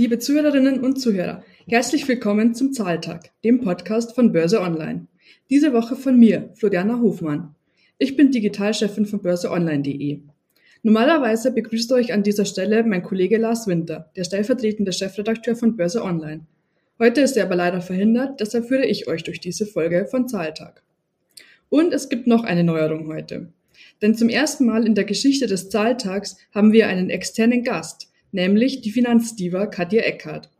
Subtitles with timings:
[0.00, 5.08] Liebe Zuhörerinnen und Zuhörer, herzlich willkommen zum Zahltag, dem Podcast von Börse Online.
[5.50, 7.54] Diese Woche von mir, Floriana Hofmann.
[7.98, 10.20] Ich bin Digitalchefin von börseonline.de.
[10.82, 16.02] Normalerweise begrüßt euch an dieser Stelle mein Kollege Lars Winter, der stellvertretende Chefredakteur von Börse
[16.02, 16.46] Online.
[16.98, 20.82] Heute ist er aber leider verhindert, deshalb führe ich euch durch diese Folge von Zahltag.
[21.68, 23.52] Und es gibt noch eine Neuerung heute.
[24.00, 28.80] Denn zum ersten Mal in der Geschichte des Zahltags haben wir einen externen Gast, nämlich
[28.80, 30.50] die Finanzdiva Katja Eckhardt.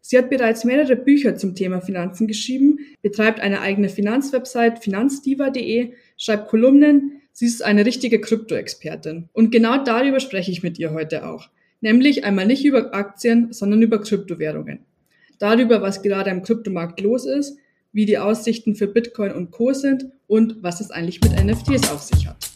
[0.00, 6.48] Sie hat bereits mehrere Bücher zum Thema Finanzen geschrieben, betreibt eine eigene Finanzwebsite finanzdiva.de, schreibt
[6.48, 9.30] Kolumnen, sie ist eine richtige Krypto-Expertin.
[9.32, 11.48] Und genau darüber spreche ich mit ihr heute auch.
[11.80, 14.80] Nämlich einmal nicht über Aktien, sondern über Kryptowährungen.
[15.38, 17.56] Darüber, was gerade am Kryptomarkt los ist,
[17.92, 22.02] wie die Aussichten für Bitcoin und Co sind und was es eigentlich mit NFTs auf
[22.02, 22.53] sich hat.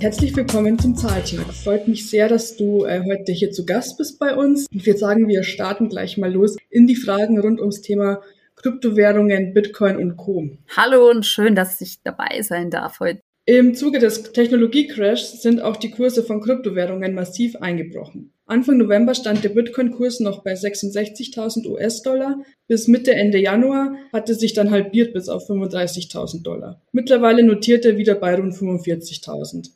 [0.00, 1.52] Herzlich willkommen zum Zahltag.
[1.52, 4.66] Freut mich sehr, dass du äh, heute hier zu Gast bist bei uns.
[4.72, 8.22] Ich würde sagen, wir starten gleich mal los in die Fragen rund ums Thema
[8.56, 10.48] Kryptowährungen, Bitcoin und Co.
[10.74, 13.20] Hallo und schön, dass ich dabei sein darf heute.
[13.44, 18.32] Im Zuge des Technologiecrashs sind auch die Kurse von Kryptowährungen massiv eingebrochen.
[18.46, 22.38] Anfang November stand der Bitcoin-Kurs noch bei 66.000 US-Dollar.
[22.66, 26.80] Bis Mitte, Ende Januar hatte sich dann halbiert bis auf 35.000 Dollar.
[26.90, 29.72] Mittlerweile notiert er wieder bei rund 45.000.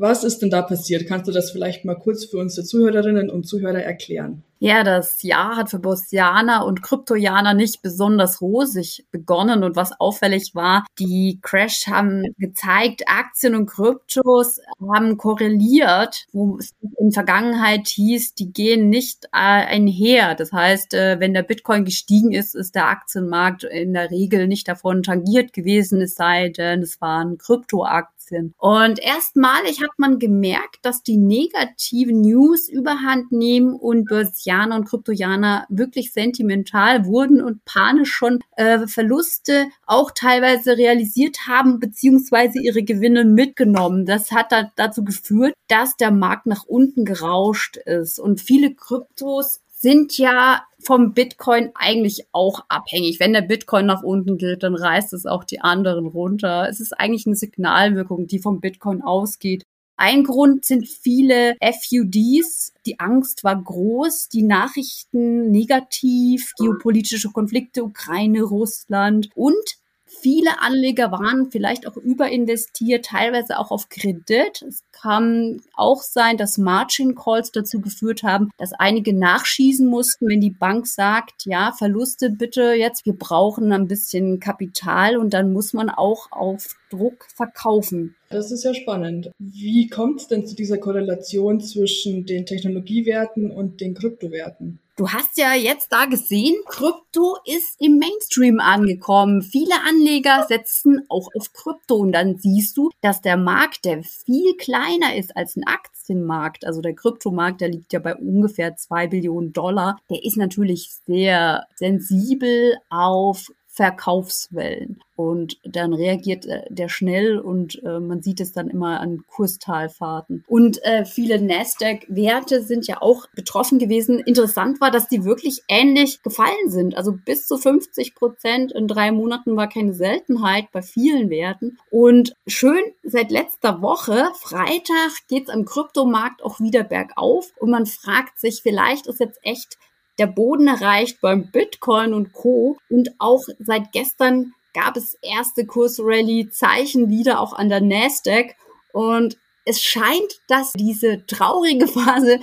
[0.00, 1.08] Was ist denn da passiert?
[1.08, 4.44] Kannst du das vielleicht mal kurz für unsere Zuhörerinnen und Zuhörer erklären?
[4.60, 10.52] Ja, das Jahr hat für Börsianer und Kryptojaner nicht besonders rosig begonnen und was auffällig
[10.54, 18.34] war, die Crash haben gezeigt, Aktien und Kryptos haben korreliert, wo es in Vergangenheit hieß,
[18.34, 20.34] die gehen nicht äh, einher.
[20.34, 24.66] Das heißt, äh, wenn der Bitcoin gestiegen ist, ist der Aktienmarkt in der Regel nicht
[24.66, 28.17] davon tangiert gewesen, es sei denn, es waren Kryptoaktien.
[28.58, 35.66] Und erstmalig hat man gemerkt, dass die negativen News überhand nehmen und Börsianer und Kryptojaner
[35.68, 43.24] wirklich sentimental wurden und panisch schon äh, Verluste auch teilweise realisiert haben, beziehungsweise ihre Gewinne
[43.24, 44.06] mitgenommen.
[44.06, 48.18] Das hat da, dazu geführt, dass der Markt nach unten gerauscht ist.
[48.18, 53.20] Und viele Kryptos sind ja vom Bitcoin eigentlich auch abhängig.
[53.20, 56.68] Wenn der Bitcoin nach unten geht, dann reißt es auch die anderen runter.
[56.68, 59.62] Es ist eigentlich eine Signalwirkung, die vom Bitcoin ausgeht.
[59.96, 62.72] Ein Grund sind viele FUDs.
[62.86, 69.78] Die Angst war groß, die Nachrichten negativ, geopolitische Konflikte, Ukraine, Russland und
[70.20, 74.62] Viele Anleger waren vielleicht auch überinvestiert, teilweise auch auf Kredit.
[74.66, 80.40] Es kann auch sein, dass Margin Calls dazu geführt haben, dass einige nachschießen mussten, wenn
[80.40, 85.72] die Bank sagt, ja, Verluste bitte jetzt, wir brauchen ein bisschen Kapital und dann muss
[85.72, 88.16] man auch auf Druck verkaufen.
[88.30, 89.30] Das ist ja spannend.
[89.38, 94.80] Wie kommt es denn zu dieser Korrelation zwischen den Technologiewerten und den Kryptowerten?
[94.98, 99.42] Du hast ja jetzt da gesehen, Krypto ist im Mainstream angekommen.
[99.42, 104.56] Viele Anleger setzen auch auf Krypto und dann siehst du, dass der Markt, der viel
[104.56, 109.52] kleiner ist als ein Aktienmarkt, also der Kryptomarkt, der liegt ja bei ungefähr zwei Billionen
[109.52, 115.00] Dollar, der ist natürlich sehr sensibel auf Verkaufswellen.
[115.14, 120.42] Und dann reagiert äh, der schnell und äh, man sieht es dann immer an Kurstalfahrten.
[120.48, 124.18] Und äh, viele Nasdaq-Werte sind ja auch betroffen gewesen.
[124.18, 126.96] Interessant war, dass die wirklich ähnlich gefallen sind.
[126.96, 131.78] Also bis zu 50 Prozent in drei Monaten war keine Seltenheit bei vielen Werten.
[131.92, 137.52] Und schön, seit letzter Woche, Freitag, geht es am Kryptomarkt auch wieder bergauf.
[137.60, 139.78] Und man fragt sich, vielleicht ist jetzt echt
[140.18, 142.76] der Boden erreicht beim Bitcoin und Co.
[142.88, 148.54] Und auch seit gestern gab es erste Kursrally-Zeichen wieder auch an der Nasdaq.
[148.92, 152.40] Und es scheint, dass diese traurige Phase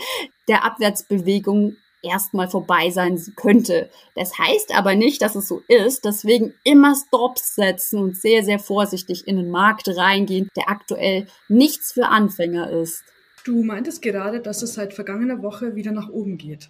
[0.47, 1.75] der Abwärtsbewegung
[2.05, 3.89] erstmal vorbei sein könnte.
[4.15, 6.05] Das heißt aber nicht, dass es so ist.
[6.05, 11.91] Deswegen immer Stops setzen und sehr, sehr vorsichtig in den Markt reingehen, der aktuell nichts
[11.93, 13.03] für Anfänger ist.
[13.43, 16.69] Du meintest gerade, dass es seit vergangener Woche wieder nach oben geht.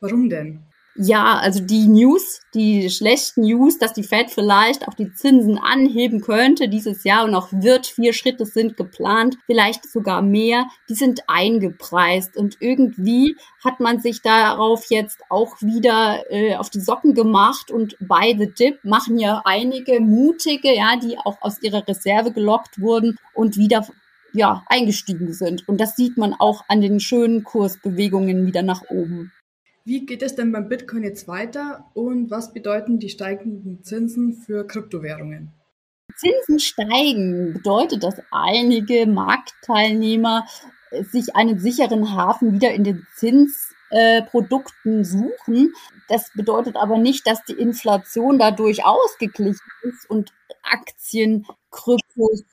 [0.00, 0.60] Warum denn?
[0.96, 6.20] Ja, also die News, die schlechten News, dass die Fed vielleicht auch die Zinsen anheben
[6.20, 11.20] könnte dieses Jahr und auch wird, vier Schritte sind geplant, vielleicht sogar mehr, die sind
[11.28, 17.70] eingepreist und irgendwie hat man sich darauf jetzt auch wieder äh, auf die Socken gemacht
[17.70, 22.80] und bei The Dip machen ja einige mutige, ja, die auch aus ihrer Reserve gelockt
[22.80, 23.86] wurden und wieder
[24.32, 25.68] ja, eingestiegen sind.
[25.68, 29.32] Und das sieht man auch an den schönen Kursbewegungen wieder nach oben.
[29.90, 34.64] Wie geht es denn beim Bitcoin jetzt weiter und was bedeuten die steigenden Zinsen für
[34.64, 35.52] Kryptowährungen?
[36.14, 40.46] Zinsen steigen bedeutet, dass einige Marktteilnehmer
[41.10, 44.22] sich einen sicheren Hafen wieder in den Zins äh,
[45.02, 45.72] suchen.
[46.06, 50.32] Das bedeutet aber nicht, dass die Inflation dadurch ausgeglichen ist und
[50.62, 52.44] Aktien, Kryptos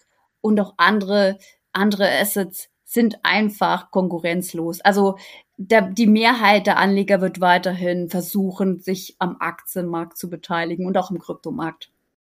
[0.41, 1.37] und auch andere,
[1.71, 4.81] andere Assets sind einfach konkurrenzlos.
[4.81, 5.17] Also
[5.57, 11.11] der, die Mehrheit der Anleger wird weiterhin versuchen, sich am Aktienmarkt zu beteiligen und auch
[11.11, 11.91] im Kryptomarkt.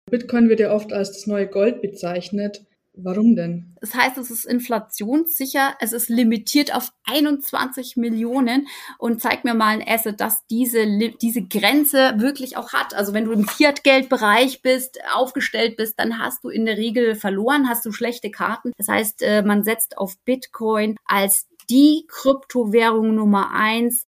[0.10, 2.66] Bitcoin wird ja oft als das neue Gold bezeichnet.
[2.98, 3.76] Warum denn?
[3.82, 8.68] Das heißt, es ist inflationssicher, es ist limitiert auf 21 Millionen
[8.98, 10.86] und zeig mir mal ein Asset, das diese,
[11.22, 12.94] diese Grenze wirklich auch hat.
[12.94, 17.68] Also wenn du im Fiat-Geldbereich bist, aufgestellt bist, dann hast du in der Regel verloren,
[17.68, 18.72] hast du schlechte Karten.
[18.78, 24.08] Das heißt, äh, man setzt auf Bitcoin als die Kryptowährung Nummer eins,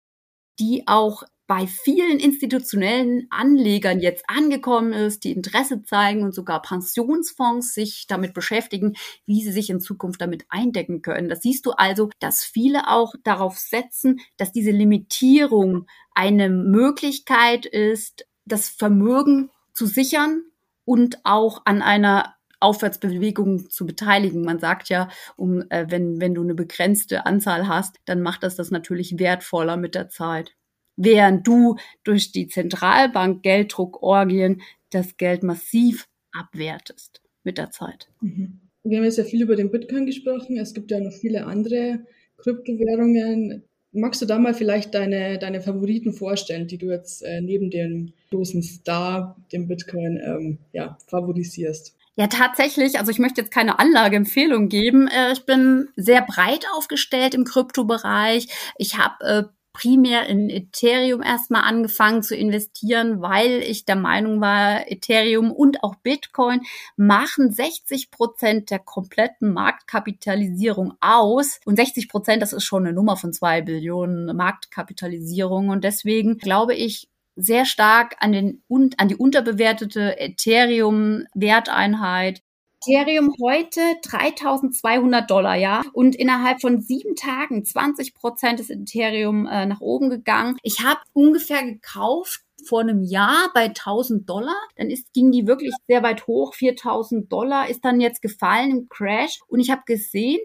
[0.58, 7.74] die auch bei vielen institutionellen Anlegern jetzt angekommen ist, die Interesse zeigen und sogar Pensionsfonds
[7.74, 8.94] sich damit beschäftigen,
[9.26, 11.28] wie sie sich in Zukunft damit eindecken können.
[11.28, 18.26] Das siehst du also, dass viele auch darauf setzen, dass diese Limitierung eine Möglichkeit ist,
[18.46, 20.44] das Vermögen zu sichern
[20.86, 24.42] und auch an einer Aufwärtsbewegung zu beteiligen.
[24.42, 28.56] Man sagt ja, um, äh, wenn, wenn du eine begrenzte Anzahl hast, dann macht das
[28.56, 30.54] das natürlich wertvoller mit der Zeit
[30.96, 38.08] während du durch die Zentralbank Gelddruckorgien das Geld massiv abwertest mit der Zeit.
[38.20, 38.60] Mhm.
[38.84, 40.58] Wir haben jetzt ja viel über den Bitcoin gesprochen.
[40.58, 42.00] Es gibt ja noch viele andere
[42.36, 43.62] Kryptowährungen.
[43.92, 48.12] Magst du da mal vielleicht deine, deine Favoriten vorstellen, die du jetzt äh, neben dem
[48.30, 51.96] großen Star, dem Bitcoin, ähm, ja, favorisierst?
[52.16, 52.98] Ja, tatsächlich.
[52.98, 55.08] Also ich möchte jetzt keine Anlageempfehlung geben.
[55.08, 58.46] Äh, ich bin sehr breit aufgestellt im Kryptobereich.
[58.78, 59.42] Ich habe äh,
[59.74, 65.96] primär in Ethereum erstmal angefangen zu investieren, weil ich der Meinung war, Ethereum und auch
[65.96, 66.60] Bitcoin
[66.96, 71.58] machen 60 Prozent der kompletten Marktkapitalisierung aus.
[71.64, 75.70] Und 60 Prozent, das ist schon eine Nummer von zwei Billionen Marktkapitalisierung.
[75.70, 78.62] Und deswegen glaube ich, sehr stark an den
[78.96, 82.42] an die unterbewertete Ethereum Werteinheit
[82.86, 85.82] Ethereum heute 3200 Dollar, ja.
[85.92, 90.58] Und innerhalb von sieben Tagen 20 Prozent ist Ethereum äh, nach oben gegangen.
[90.62, 94.56] Ich habe ungefähr gekauft vor einem Jahr bei 1000 Dollar.
[94.76, 96.54] Dann ist, ging die wirklich sehr weit hoch.
[96.54, 99.40] 4000 Dollar ist dann jetzt gefallen im Crash.
[99.46, 100.40] Und ich habe gesehen,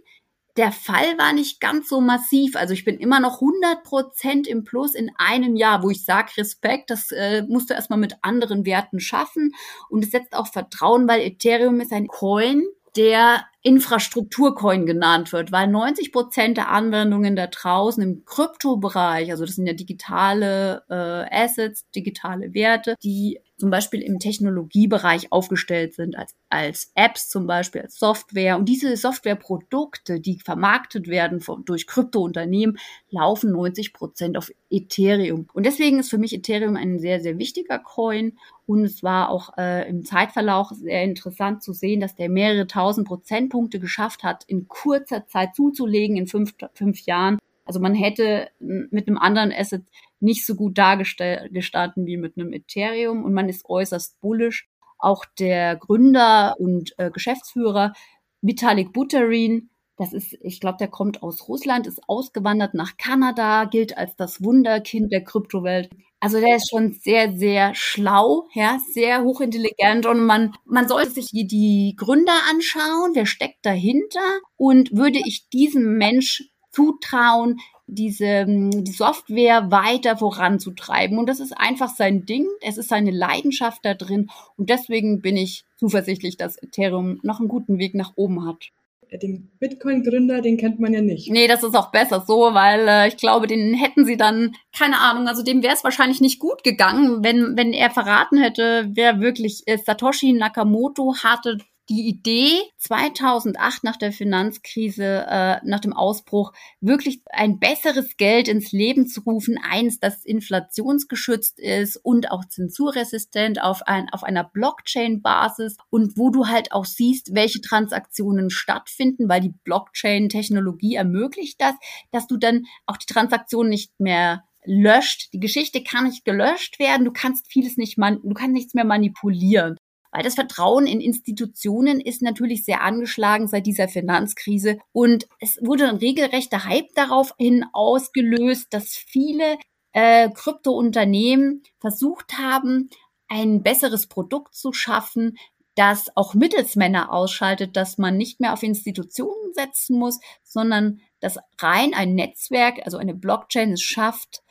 [0.57, 2.55] der Fall war nicht ganz so massiv.
[2.55, 6.31] Also ich bin immer noch 100 Prozent im Plus in einem Jahr, wo ich sage,
[6.37, 9.53] Respekt, das äh, musst du erstmal mit anderen Werten schaffen.
[9.89, 12.63] Und es setzt auch Vertrauen, weil Ethereum ist ein Coin,
[12.95, 19.55] der Infrastrukturcoin genannt wird, weil 90 Prozent der Anwendungen da draußen im Kryptobereich, also das
[19.55, 26.35] sind ja digitale äh, Assets, digitale Werte, die zum Beispiel im Technologiebereich aufgestellt sind, als,
[26.49, 28.57] als Apps zum Beispiel, als Software.
[28.57, 32.77] Und diese Softwareprodukte, die vermarktet werden von, durch Kryptounternehmen,
[33.09, 35.47] laufen 90 Prozent auf Ethereum.
[35.53, 38.37] Und deswegen ist für mich Ethereum ein sehr, sehr wichtiger Coin.
[38.65, 43.07] Und es war auch äh, im Zeitverlauf sehr interessant zu sehen, dass der mehrere tausend
[43.07, 47.39] Prozentpunkte geschafft hat, in kurzer Zeit zuzulegen, in fünf, fünf Jahren.
[47.65, 49.83] Also man hätte mit einem anderen Asset
[50.19, 54.67] nicht so gut dargestanden wie mit einem Ethereum und man ist äußerst bullish.
[54.97, 57.93] Auch der Gründer und äh, Geschäftsführer
[58.41, 63.97] Vitalik Buterin, das ist, ich glaube, der kommt aus Russland, ist ausgewandert nach Kanada, gilt
[63.97, 65.89] als das Wunderkind der Kryptowelt.
[66.21, 71.27] Also der ist schon sehr, sehr schlau, ja, sehr hochintelligent und man, man sollte sich
[71.27, 77.59] die, die Gründer anschauen, wer steckt dahinter und würde ich diesem Mensch zutrauen,
[77.93, 81.17] diese ähm, die Software weiter voranzutreiben.
[81.17, 82.47] Und das ist einfach sein Ding.
[82.61, 84.29] Es ist seine Leidenschaft da drin.
[84.57, 88.69] Und deswegen bin ich zuversichtlich, dass Ethereum noch einen guten Weg nach oben hat.
[89.11, 91.31] Den Bitcoin-Gründer, den kennt man ja nicht.
[91.31, 94.99] Nee, das ist auch besser so, weil äh, ich glaube, den hätten sie dann, keine
[94.99, 99.19] Ahnung, also dem wäre es wahrscheinlich nicht gut gegangen, wenn, wenn er verraten hätte, wer
[99.19, 99.87] wirklich ist.
[99.87, 101.57] Satoshi Nakamoto hatte
[101.89, 108.71] die Idee 2008 nach der Finanzkrise, äh, nach dem Ausbruch, wirklich ein besseres Geld ins
[108.71, 115.77] Leben zu rufen, eins, das inflationsgeschützt ist und auch zensurresistent auf, ein, auf einer Blockchain-Basis
[115.89, 121.73] und wo du halt auch siehst, welche Transaktionen stattfinden, weil die Blockchain-Technologie ermöglicht das,
[122.11, 125.33] dass du dann auch die Transaktionen nicht mehr löscht.
[125.33, 127.05] Die Geschichte kann nicht gelöscht werden.
[127.05, 129.77] Du kannst vieles nicht man, du kannst nichts mehr manipulieren.
[130.11, 134.79] Weil das Vertrauen in Institutionen ist natürlich sehr angeschlagen seit dieser Finanzkrise.
[134.91, 139.57] Und es wurde ein regelrechter Hype darauf hin ausgelöst, dass viele
[139.91, 142.89] äh, Kryptounternehmen versucht haben,
[143.27, 145.37] ein besseres Produkt zu schaffen,
[145.75, 151.93] das auch Mittelsmänner ausschaltet, dass man nicht mehr auf Institutionen setzen muss, sondern dass rein
[151.93, 154.41] ein Netzwerk, also eine Blockchain es schafft,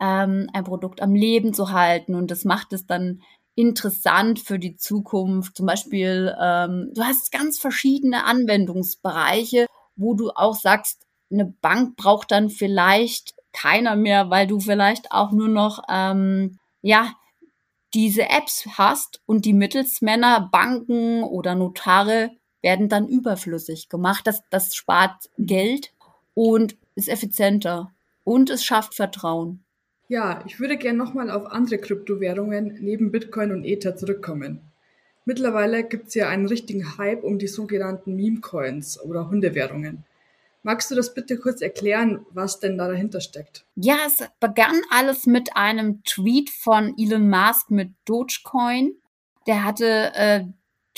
[0.00, 2.14] ähm, ein Produkt am Leben zu halten.
[2.14, 3.22] Und das macht es dann
[3.54, 5.56] interessant für die Zukunft.
[5.56, 12.30] Zum Beispiel, ähm, du hast ganz verschiedene Anwendungsbereiche, wo du auch sagst, eine Bank braucht
[12.30, 17.14] dann vielleicht keiner mehr, weil du vielleicht auch nur noch ähm, ja
[17.94, 24.26] diese Apps hast und die Mittelsmänner, Banken oder Notare werden dann überflüssig gemacht.
[24.26, 25.92] Das, das spart Geld
[26.34, 27.92] und ist effizienter
[28.24, 29.64] und es schafft Vertrauen.
[30.08, 34.60] Ja, ich würde gerne nochmal auf andere Kryptowährungen neben Bitcoin und Ether zurückkommen.
[35.24, 40.04] Mittlerweile gibt es ja einen richtigen Hype um die sogenannten Meme-Coins oder Hundewährungen.
[40.62, 43.64] Magst du das bitte kurz erklären, was denn da dahinter steckt?
[43.74, 48.94] Ja, es begann alles mit einem Tweet von Elon Musk mit Dogecoin.
[49.48, 50.44] Der hatte äh,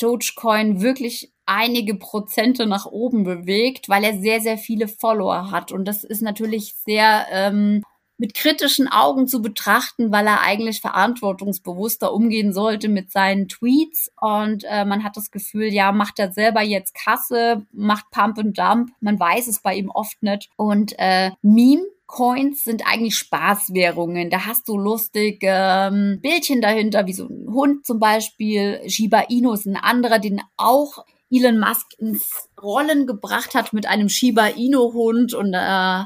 [0.00, 5.72] Dogecoin wirklich einige Prozente nach oben bewegt, weil er sehr, sehr viele Follower hat.
[5.72, 7.82] Und das ist natürlich sehr ähm,
[8.18, 14.10] mit kritischen Augen zu betrachten, weil er eigentlich verantwortungsbewusster umgehen sollte mit seinen Tweets.
[14.20, 18.58] Und äh, man hat das Gefühl, ja, macht er selber jetzt Kasse, macht Pump and
[18.58, 18.90] Dump.
[19.00, 20.50] Man weiß es bei ihm oft nicht.
[20.56, 24.30] Und äh, Meme Coins sind eigentlich Spaßwährungen.
[24.30, 28.80] Da hast du lustige ähm, Bildchen dahinter, wie so ein Hund zum Beispiel.
[28.88, 34.08] Shiba Inu ist ein anderer, den auch Elon Musk ins Rollen gebracht hat mit einem
[34.08, 36.02] Shiba Inu Hund und äh,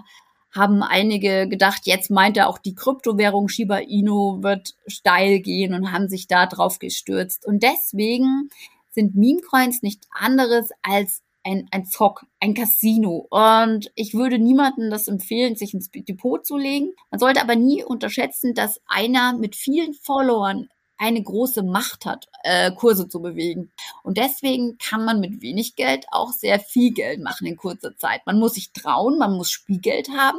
[0.55, 5.93] haben einige gedacht, jetzt meint er auch die Kryptowährung Shiba Inu wird steil gehen und
[5.93, 7.47] haben sich da drauf gestürzt.
[7.47, 8.51] Und deswegen
[8.91, 13.27] sind Meme-Coins nicht anderes als ein, ein Zock, ein Casino.
[13.31, 16.93] Und ich würde niemandem das empfehlen, sich ins Depot zu legen.
[17.11, 20.69] Man sollte aber nie unterschätzen, dass einer mit vielen Followern
[20.99, 23.73] eine große Macht hat, äh, Kurse zu bewegen.
[24.03, 28.27] Und deswegen kann man mit wenig Geld auch sehr viel Geld machen in kurzer Zeit.
[28.27, 30.39] Man muss sich trauen, man muss Spielgeld haben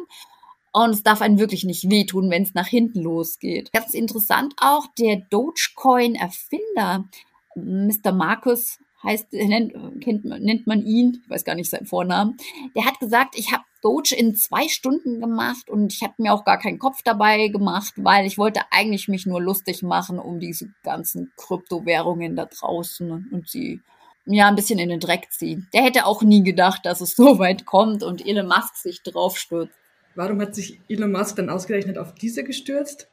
[0.74, 3.72] und es darf einen wirklich nicht wehtun, wenn es nach hinten losgeht.
[3.72, 7.06] Ganz interessant auch, der Dogecoin-Erfinder,
[7.56, 8.12] Mr.
[8.12, 12.38] Markus heißt, nennt, kennt, nennt man ihn, ich weiß gar nicht seinen Vornamen,
[12.76, 16.46] der hat gesagt, ich habe Doge in zwei Stunden gemacht und ich habe mir auch
[16.46, 20.70] gar keinen Kopf dabei gemacht, weil ich wollte eigentlich mich nur lustig machen um diese
[20.84, 23.82] ganzen Kryptowährungen da draußen und sie
[24.26, 25.68] ja ein bisschen in den Dreck ziehen.
[25.74, 29.38] Der hätte auch nie gedacht, dass es so weit kommt und Elon Musk sich drauf
[29.38, 29.76] stürzt.
[30.16, 33.10] Warum hat sich Elon Musk dann ausgerechnet auf diese gestürzt?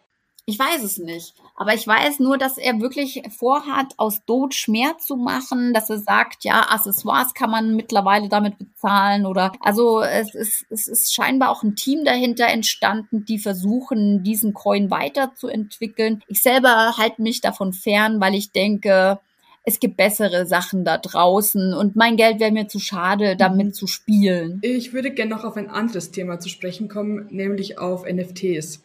[0.51, 1.35] Ich weiß es nicht.
[1.55, 5.99] Aber ich weiß nur, dass er wirklich vorhat, aus Doge mehr zu machen, dass er
[5.99, 11.51] sagt, ja, Accessoires kann man mittlerweile damit bezahlen oder, also es ist, es ist scheinbar
[11.51, 16.25] auch ein Team dahinter entstanden, die versuchen, diesen Coin weiterzuentwickeln.
[16.27, 19.21] Ich selber halte mich davon fern, weil ich denke,
[19.63, 23.73] es gibt bessere Sachen da draußen und mein Geld wäre mir zu schade, damit mhm.
[23.73, 24.59] zu spielen.
[24.63, 28.83] Ich würde gerne noch auf ein anderes Thema zu sprechen kommen, nämlich auf NFTs.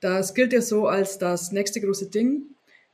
[0.00, 2.42] Das gilt ja so als das nächste große Ding.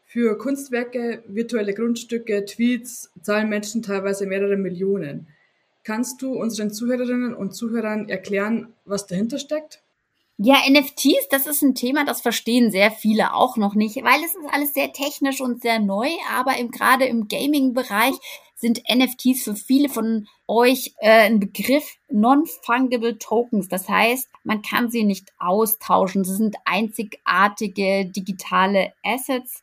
[0.06, 5.28] Für Kunstwerke, virtuelle Grundstücke, Tweets zahlen Menschen teilweise mehrere Millionen.
[5.82, 9.82] Kannst du unseren Zuhörerinnen und Zuhörern erklären, was dahinter steckt?
[10.36, 14.34] Ja, NFTs, das ist ein Thema, das verstehen sehr viele auch noch nicht, weil es
[14.34, 18.14] ist alles sehr technisch und sehr neu, aber im, gerade im Gaming-Bereich
[18.64, 23.68] sind NFTs für viele von euch äh, ein Begriff Non-Fungible Tokens.
[23.68, 26.24] Das heißt, man kann sie nicht austauschen.
[26.24, 29.62] Sie sind einzigartige digitale Assets,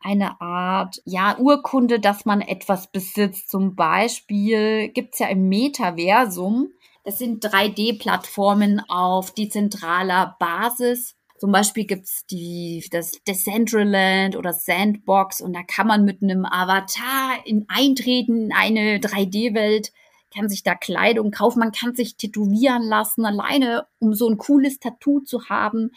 [0.00, 3.48] eine Art ja Urkunde, dass man etwas besitzt.
[3.50, 6.72] Zum Beispiel gibt's ja im Metaversum,
[7.04, 15.54] das sind 3D-Plattformen auf dezentraler Basis zum Beispiel gibt's die, das Decentraland oder Sandbox und
[15.54, 19.90] da kann man mit einem Avatar in eintreten in eine 3D-Welt,
[20.32, 24.78] kann sich da Kleidung kaufen, man kann sich tätowieren lassen, alleine um so ein cooles
[24.78, 25.90] Tattoo zu haben.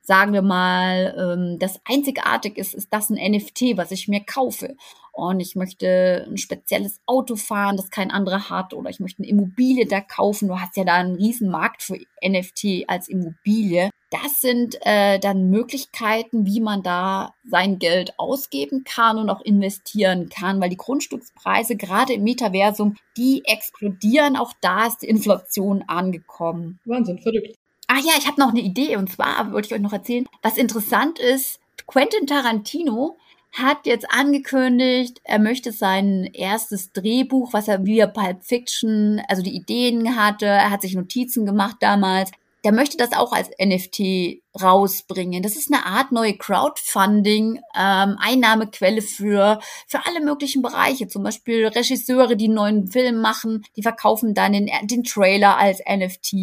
[0.00, 4.76] Sagen wir mal, ähm, das einzigartig ist, ist das ein NFT, was ich mir kaufe
[5.10, 9.28] und ich möchte ein spezielles Auto fahren, das kein anderer hat, oder ich möchte eine
[9.28, 10.46] Immobilie da kaufen.
[10.46, 13.90] Du hast ja da einen riesen Markt für NFT als Immobilie.
[14.10, 20.30] Das sind äh, dann Möglichkeiten, wie man da sein Geld ausgeben kann und auch investieren
[20.30, 24.36] kann, weil die Grundstückspreise gerade im Metaversum, die explodieren.
[24.36, 26.78] Auch da ist die Inflation angekommen.
[26.86, 27.56] Wahnsinn, verrückt.
[27.86, 30.56] Ah ja, ich habe noch eine Idee und zwar wollte ich euch noch erzählen, was
[30.56, 31.60] interessant ist.
[31.86, 33.16] Quentin Tarantino
[33.52, 39.56] hat jetzt angekündigt, er möchte sein erstes Drehbuch, was er via Pulp Fiction, also die
[39.56, 42.30] Ideen hatte, er hat sich Notizen gemacht damals.
[42.68, 45.42] Der möchte das auch als NFT rausbringen.
[45.42, 51.08] Das ist eine Art neue Crowdfunding, ähm, Einnahmequelle für, für alle möglichen Bereiche.
[51.08, 55.78] Zum Beispiel Regisseure, die einen neuen Film machen, die verkaufen dann den, den Trailer als
[55.78, 56.34] NFT.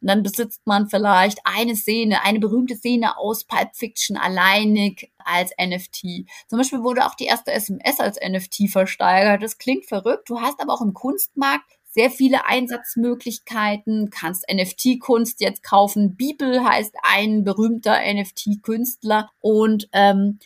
[0.00, 5.50] Und dann besitzt man vielleicht eine Szene, eine berühmte Szene aus Pulp Fiction alleinig als
[5.60, 6.24] NFT.
[6.48, 9.42] Zum Beispiel wurde auch die erste SMS als NFT versteigert.
[9.42, 10.30] Das klingt verrückt.
[10.30, 16.16] Du hast aber auch im Kunstmarkt sehr viele Einsatzmöglichkeiten, kannst NFT-Kunst jetzt kaufen.
[16.16, 20.38] Bibel heißt ein berühmter NFT-Künstler und ähm,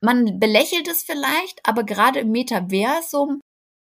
[0.00, 3.40] man belächelt es vielleicht, aber gerade im Metaversum,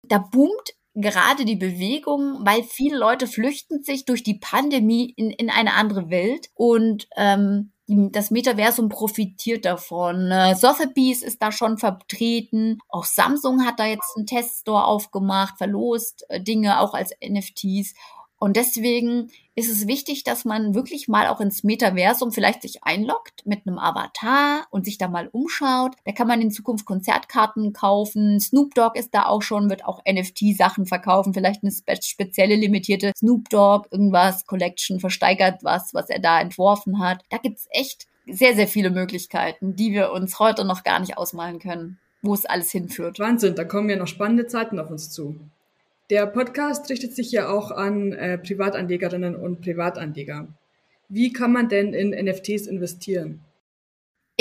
[0.06, 5.50] da boomt gerade die Bewegung, weil viele Leute flüchten sich durch die Pandemie in, in
[5.50, 6.50] eine andere Welt.
[6.54, 7.72] Und ähm,
[8.12, 10.32] das Metaversum profitiert davon.
[10.32, 12.80] Äh, Sotheby's ist da schon vertreten.
[12.90, 17.94] Auch Samsung hat da jetzt einen Teststore aufgemacht, verlost äh, Dinge auch als NFTs.
[18.42, 23.46] Und deswegen ist es wichtig, dass man wirklich mal auch ins Metaversum vielleicht sich einloggt
[23.46, 25.92] mit einem Avatar und sich da mal umschaut.
[26.06, 28.40] Da kann man in Zukunft Konzertkarten kaufen.
[28.40, 31.36] Snoop Dogg ist da auch schon, wird auch NFT-Sachen verkaufen.
[31.36, 36.98] Vielleicht eine spe spezielle limitierte Snoop Dogg, irgendwas, Collection, versteigert was, was er da entworfen
[36.98, 37.24] hat.
[37.30, 41.60] Da gibt's echt sehr, sehr viele Möglichkeiten, die wir uns heute noch gar nicht ausmalen
[41.60, 43.20] können, wo es alles hinführt.
[43.20, 45.40] Wahnsinn, da kommen ja noch spannende Zeiten auf uns zu.
[46.12, 50.50] Der Podcast richtet sich ja auch an äh, Privatanlegerinnen und Privatanleger.
[51.08, 53.40] Wie kann man denn in NFTs investieren?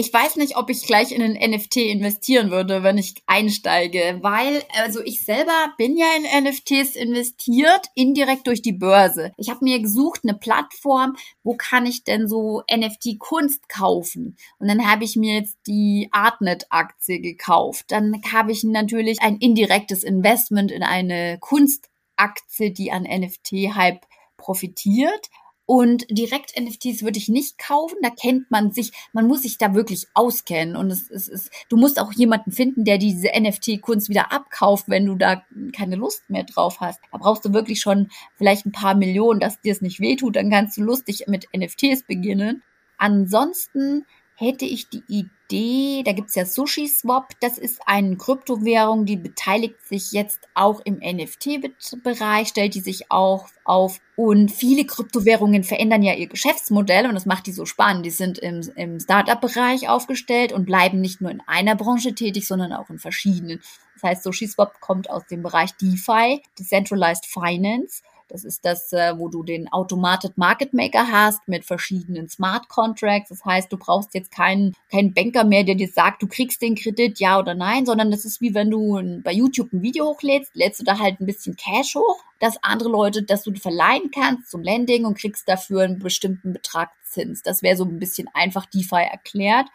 [0.01, 4.63] Ich weiß nicht, ob ich gleich in ein NFT investieren würde, wenn ich einsteige, weil
[4.83, 9.33] also ich selber bin ja in NFTs investiert, indirekt durch die Börse.
[9.37, 14.39] Ich habe mir gesucht eine Plattform, wo kann ich denn so NFT Kunst kaufen?
[14.59, 17.85] Und dann habe ich mir jetzt die Artnet Aktie gekauft.
[17.89, 24.07] Dann habe ich natürlich ein indirektes Investment in eine Kunstaktie, die an NFT Hype
[24.39, 25.29] profitiert.
[25.73, 27.99] Und direkt NFTs würde ich nicht kaufen.
[28.03, 30.75] Da kennt man sich, man muss sich da wirklich auskennen.
[30.75, 35.07] Und es, es ist, du musst auch jemanden finden, der diese NFT-Kunst wieder abkauft, wenn
[35.07, 36.99] du da keine Lust mehr drauf hast.
[37.13, 40.35] Da brauchst du wirklich schon vielleicht ein paar Millionen, dass dir es nicht wehtut.
[40.35, 42.65] Dann kannst du lustig mit NFTs beginnen.
[42.99, 49.17] Ansonsten hätte ich die Idee, da gibt's ja Sushi Swap, das ist eine Kryptowährung, die
[49.17, 54.01] beteiligt sich jetzt auch im NFT-Bereich, stellt die sich auch auf.
[54.17, 58.07] Und viele Kryptowährungen verändern ja ihr Geschäftsmodell und das macht die so spannend.
[58.07, 62.73] Die sind im, im Startup-Bereich aufgestellt und bleiben nicht nur in einer Branche tätig, sondern
[62.73, 63.61] auch in verschiedenen.
[63.95, 69.19] Das heißt, Sushi Swap kommt aus dem Bereich DeFi, Decentralized Finance das ist das, äh,
[69.19, 73.29] wo du den Automated Market Maker hast mit verschiedenen Smart Contracts.
[73.29, 76.77] Das heißt, du brauchst jetzt keinen, keinen Banker mehr, der dir sagt, du kriegst den
[76.77, 80.55] Kredit, ja oder nein, sondern das ist wie wenn du bei YouTube ein Video hochlädst,
[80.55, 84.51] lädst du da halt ein bisschen Cash hoch, dass andere Leute, dass du verleihen kannst
[84.51, 87.43] zum Landing und kriegst dafür einen bestimmten Betrag Zins.
[87.43, 89.67] Das wäre so ein bisschen einfach DeFi erklärt.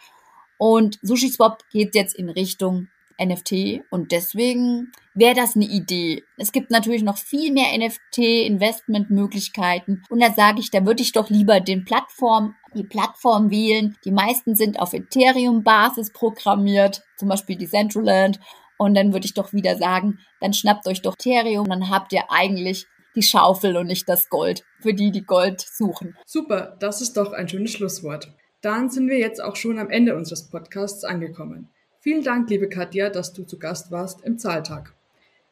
[0.58, 2.88] Und SushiSwap geht jetzt in Richtung
[3.22, 6.24] NFT und deswegen wäre das eine Idee.
[6.38, 11.30] Es gibt natürlich noch viel mehr NFT-Investmentmöglichkeiten und da sage ich, da würde ich doch
[11.30, 13.98] lieber den Plattform, die Plattform wählen.
[14.06, 18.40] Die meisten sind auf Ethereum-Basis programmiert, zum Beispiel die Decentraland
[18.78, 22.30] und dann würde ich doch wieder sagen, dann schnappt euch doch Ethereum, dann habt ihr
[22.30, 26.18] eigentlich die Schaufel und nicht das Gold, für die, die Gold suchen.
[26.26, 28.34] Super, das ist doch ein schönes Schlusswort.
[28.62, 31.70] Dann sind wir jetzt auch schon am Ende unseres Podcasts angekommen.
[32.02, 34.96] Vielen Dank, liebe Katja, dass du zu Gast warst im Zahltag.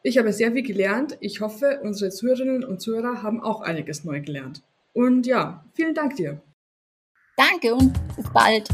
[0.05, 1.17] Ich habe sehr viel gelernt.
[1.21, 4.61] Ich hoffe, unsere Zuhörerinnen und Zuhörer haben auch einiges neu gelernt.
[4.91, 6.41] Und ja, vielen Dank dir.
[7.37, 8.67] Danke und bis bald.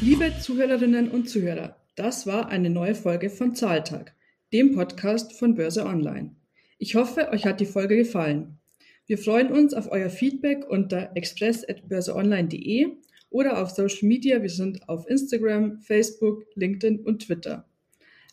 [0.00, 4.14] Liebe Zuhörerinnen und Zuhörer, das war eine neue Folge von Zahltag,
[4.52, 6.36] dem Podcast von Börse Online.
[6.78, 8.60] Ich hoffe, euch hat die Folge gefallen.
[9.06, 12.98] Wir freuen uns auf euer Feedback unter express.börseonline.de
[13.30, 14.42] oder auf Social Media.
[14.42, 17.68] Wir sind auf Instagram, Facebook, LinkedIn und Twitter.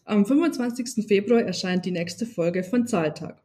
[0.05, 1.05] Am 25.
[1.07, 3.41] Februar erscheint die nächste Folge von Zahltag.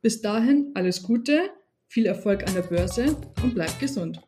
[0.00, 1.50] Bis dahin alles Gute,
[1.86, 4.22] viel Erfolg an der Börse und bleibt gesund.